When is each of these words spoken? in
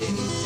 in 0.00 0.37